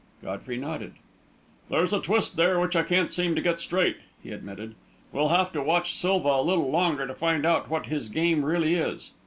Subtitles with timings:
[0.23, 0.93] Godfrey nodded.
[1.69, 4.73] "There's a twist there which I can't seem to get straight," he admitted.
[5.11, 8.73] "We'll have to watch Silva a little longer to find out what his game really
[8.73, 9.11] is.